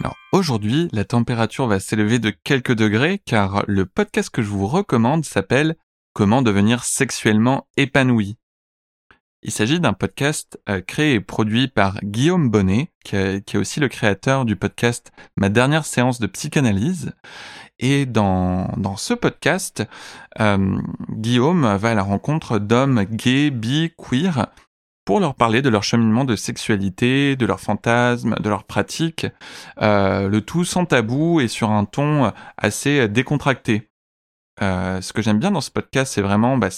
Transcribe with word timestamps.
Alors 0.00 0.16
aujourd'hui, 0.32 0.88
la 0.92 1.04
température 1.04 1.66
va 1.66 1.78
s'élever 1.78 2.18
de 2.18 2.30
quelques 2.30 2.74
degrés 2.74 3.20
car 3.24 3.64
le 3.68 3.86
podcast 3.86 4.28
que 4.30 4.42
je 4.42 4.48
vous 4.48 4.66
recommande 4.66 5.24
s'appelle 5.24 5.76
Comment 6.14 6.42
devenir 6.42 6.84
sexuellement 6.84 7.66
épanoui. 7.76 8.36
Il 9.42 9.50
s'agit 9.50 9.78
d'un 9.78 9.92
podcast 9.92 10.58
euh, 10.68 10.80
créé 10.80 11.14
et 11.14 11.20
produit 11.20 11.68
par 11.68 12.00
Guillaume 12.02 12.50
Bonnet, 12.50 12.90
qui, 13.04 13.16
est 13.16 13.56
aussi 13.56 13.78
le 13.78 13.88
créateur 13.88 14.44
du 14.44 14.56
podcast 14.56 15.12
Ma 15.36 15.48
dernière 15.48 15.84
séance 15.84 16.18
de 16.18 16.26
psychanalyse. 16.26 17.12
Et 17.78 18.06
dans, 18.06 18.72
dans 18.78 18.96
ce 18.96 19.12
podcast, 19.12 19.84
euh, 20.40 20.78
Guillaume 21.10 21.76
va 21.76 21.90
à 21.90 21.94
la 21.94 22.02
rencontre 22.02 22.58
d'hommes 22.58 23.04
gays, 23.04 23.50
bi, 23.50 23.92
queer, 23.98 24.46
pour 25.04 25.20
leur 25.20 25.34
parler 25.34 25.62
de 25.62 25.68
leur 25.68 25.82
cheminement 25.82 26.24
de 26.24 26.36
sexualité, 26.36 27.36
de 27.36 27.46
leurs 27.46 27.60
fantasmes, 27.60 28.34
de 28.40 28.48
leurs 28.48 28.64
pratiques, 28.64 29.26
euh, 29.82 30.28
le 30.28 30.40
tout 30.40 30.64
sans 30.64 30.86
tabou 30.86 31.40
et 31.40 31.48
sur 31.48 31.70
un 31.70 31.84
ton 31.84 32.32
assez 32.56 33.08
décontracté. 33.08 33.90
Euh, 34.62 35.00
ce 35.00 35.12
que 35.12 35.20
j'aime 35.20 35.40
bien 35.40 35.50
dans 35.50 35.60
ce 35.60 35.70
podcast, 35.70 36.12
c'est 36.14 36.22
vraiment 36.22 36.56
bah, 36.56 36.68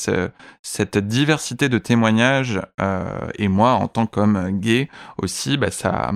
cette 0.63 0.99
diversité 0.99 1.69
de 1.69 1.79
témoignages. 1.79 2.61
Euh, 2.81 3.29
et 3.39 3.49
moi, 3.49 3.73
en 3.73 3.89
tant 3.89 4.07
qu'homme 4.07 4.51
gay 4.59 4.89
aussi, 5.19 5.57
bah, 5.59 5.71
ça, 5.71 6.13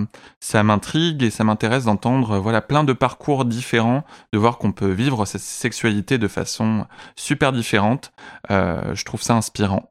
m'intrigue 0.63 1.23
et 1.23 1.29
ça 1.29 1.43
m'intéresse 1.43 1.85
d'entendre 1.85 2.39
voilà 2.39 2.61
plein 2.61 2.83
de 2.83 2.93
parcours 2.93 3.45
différents, 3.45 4.03
de 4.33 4.39
voir 4.39 4.57
qu'on 4.57 4.71
peut 4.71 4.91
vivre 4.91 5.25
cette 5.25 5.41
sexualité 5.41 6.17
de 6.17 6.27
façon 6.27 6.87
super 7.15 7.51
différente. 7.51 8.11
Euh, 8.49 8.95
je 8.95 9.05
trouve 9.05 9.21
ça 9.21 9.35
inspirant. 9.35 9.90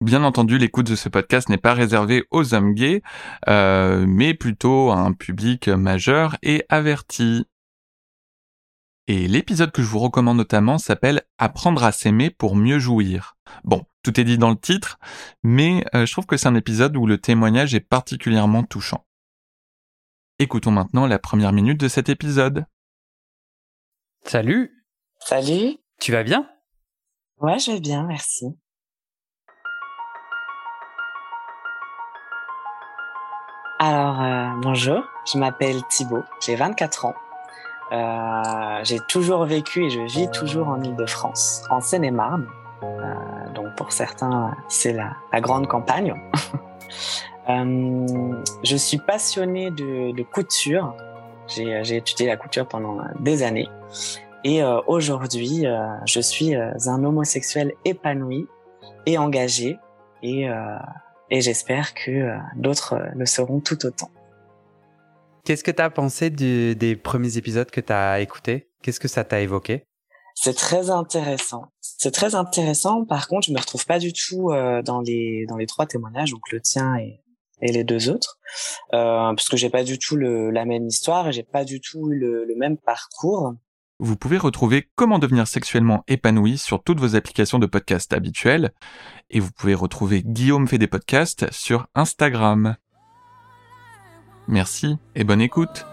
Bien 0.00 0.24
entendu, 0.24 0.58
l'écoute 0.58 0.90
de 0.90 0.96
ce 0.96 1.08
podcast 1.08 1.48
n'est 1.48 1.56
pas 1.56 1.72
réservée 1.72 2.24
aux 2.30 2.52
hommes 2.52 2.74
gays, 2.74 3.02
euh, 3.48 4.04
mais 4.06 4.34
plutôt 4.34 4.90
à 4.90 4.96
un 4.96 5.12
public 5.12 5.68
majeur 5.68 6.36
et 6.42 6.64
averti. 6.68 7.46
Et 9.06 9.28
l'épisode 9.28 9.70
que 9.70 9.82
je 9.82 9.86
vous 9.86 9.98
recommande 9.98 10.38
notamment 10.38 10.78
s'appelle 10.78 11.22
Apprendre 11.38 11.84
à 11.84 11.92
s'aimer 11.92 12.30
pour 12.30 12.56
mieux 12.56 12.78
jouir. 12.78 13.36
Bon, 13.62 13.84
tout 14.02 14.18
est 14.18 14.24
dit 14.24 14.38
dans 14.38 14.50
le 14.50 14.56
titre, 14.56 14.98
mais 15.42 15.84
euh, 15.94 16.06
je 16.06 16.12
trouve 16.12 16.26
que 16.26 16.36
c'est 16.36 16.48
un 16.48 16.54
épisode 16.54 16.96
où 16.96 17.06
le 17.06 17.18
témoignage 17.18 17.74
est 17.74 17.80
particulièrement 17.80 18.64
touchant. 18.64 19.06
Écoutons 20.38 20.70
maintenant 20.70 21.06
la 21.06 21.18
première 21.18 21.52
minute 21.52 21.78
de 21.78 21.88
cet 21.88 22.08
épisode. 22.08 22.66
Salut 24.26 24.84
Salut 25.20 25.76
Tu 26.00 26.12
vas 26.12 26.24
bien? 26.24 26.48
Ouais, 27.38 27.58
je 27.58 27.72
vais 27.72 27.80
bien, 27.80 28.04
merci. 28.06 28.46
Alors, 33.86 34.22
euh, 34.22 34.46
bonjour, 34.62 35.02
je 35.30 35.36
m'appelle 35.36 35.82
Thibaut, 35.90 36.22
j'ai 36.40 36.54
24 36.56 37.04
ans. 37.04 37.14
Euh, 37.92 38.80
j'ai 38.82 38.98
toujours 39.10 39.44
vécu 39.44 39.84
et 39.84 39.90
je 39.90 40.00
vis 40.00 40.30
toujours 40.30 40.68
en 40.68 40.82
Ile-de-France, 40.82 41.64
en 41.68 41.82
Seine-et-Marne. 41.82 42.46
Euh, 42.82 43.14
donc 43.54 43.76
pour 43.76 43.92
certains, 43.92 44.56
c'est 44.68 44.94
la, 44.94 45.40
grande 45.42 45.66
campagne. 45.66 46.14
je 47.46 48.76
suis 48.78 48.96
passionnée 48.96 49.70
de, 49.70 50.16
de 50.16 50.22
couture. 50.22 50.96
J'ai 51.46 51.96
étudié 51.96 52.26
la 52.26 52.38
couture 52.38 52.66
pendant 52.66 53.00
des 53.20 53.42
années. 53.42 53.68
Et 54.44 54.62
aujourd'hui, 54.86 55.66
je 56.06 56.20
suis 56.20 56.54
un 56.54 57.04
homosexuel 57.04 57.74
épanoui 57.84 58.48
et 59.04 59.18
engagé. 59.18 59.78
Et 60.22 60.48
et 61.34 61.40
j'espère 61.40 61.94
que 61.94 62.12
euh, 62.12 62.38
d'autres 62.54 62.94
euh, 62.94 63.10
le 63.16 63.26
seront 63.26 63.60
tout 63.60 63.84
autant. 63.84 64.10
Qu'est-ce 65.44 65.64
que 65.64 65.72
tu 65.72 65.82
as 65.82 65.90
pensé 65.90 66.30
du, 66.30 66.76
des 66.76 66.94
premiers 66.94 67.36
épisodes 67.36 67.70
que 67.70 67.80
tu 67.80 67.92
as 67.92 68.20
écoutés? 68.20 68.70
Qu'est-ce 68.82 69.00
que 69.00 69.08
ça 69.08 69.24
t'a 69.24 69.40
évoqué? 69.40 69.84
C'est 70.36 70.54
très 70.54 70.90
intéressant. 70.90 71.64
C'est 71.80 72.12
très 72.12 72.36
intéressant. 72.36 73.04
Par 73.04 73.26
contre, 73.26 73.48
je 73.48 73.52
me 73.52 73.58
retrouve 73.58 73.84
pas 73.84 73.98
du 73.98 74.12
tout 74.12 74.52
euh, 74.52 74.80
dans 74.82 75.00
les 75.00 75.44
dans 75.48 75.56
les 75.56 75.66
trois 75.66 75.86
témoignages, 75.86 76.30
donc 76.30 76.50
le 76.52 76.60
tien 76.60 76.96
et, 76.96 77.20
et 77.62 77.72
les 77.72 77.82
deux 77.82 78.08
autres, 78.10 78.38
euh, 78.92 79.34
parce 79.34 79.48
que 79.48 79.56
j'ai 79.56 79.70
pas 79.70 79.84
du 79.84 79.98
tout 79.98 80.16
le, 80.16 80.50
la 80.50 80.64
même 80.64 80.86
histoire 80.86 81.28
et 81.28 81.32
j'ai 81.32 81.42
pas 81.42 81.64
du 81.64 81.80
tout 81.80 82.08
le, 82.10 82.44
le 82.44 82.54
même 82.56 82.76
parcours. 82.78 83.54
Vous 84.00 84.16
pouvez 84.16 84.38
retrouver 84.38 84.88
Comment 84.96 85.18
devenir 85.18 85.46
sexuellement 85.46 86.02
épanoui 86.08 86.58
sur 86.58 86.82
toutes 86.82 87.00
vos 87.00 87.14
applications 87.14 87.58
de 87.58 87.66
podcast 87.66 88.12
habituelles. 88.12 88.72
Et 89.30 89.40
vous 89.40 89.52
pouvez 89.52 89.74
retrouver 89.74 90.22
Guillaume 90.24 90.66
fait 90.66 90.78
des 90.78 90.88
podcasts 90.88 91.50
sur 91.52 91.86
Instagram. 91.94 92.76
Merci 94.48 94.98
et 95.14 95.24
bonne 95.24 95.40
écoute. 95.40 95.86